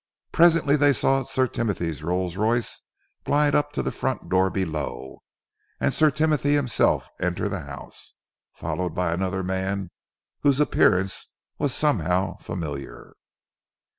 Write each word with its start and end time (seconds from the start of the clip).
Presently 0.31 0.75
they 0.75 0.93
saw 0.93 1.21
Sir 1.21 1.45
Timothy's 1.47 2.01
Rolls 2.01 2.35
Royce 2.35 2.81
glide 3.23 3.53
up 3.53 3.71
to 3.73 3.83
the 3.83 3.91
front 3.91 4.29
door 4.29 4.49
below 4.49 5.21
and 5.79 5.93
Sir 5.93 6.09
Timothy 6.09 6.55
himself 6.55 7.11
enter 7.19 7.47
the 7.47 7.59
house, 7.61 8.15
followed 8.51 8.95
by 8.95 9.13
another 9.13 9.43
man 9.43 9.91
whose 10.39 10.59
appearance 10.59 11.27
was 11.59 11.75
somehow 11.75 12.37
familiar. 12.37 13.13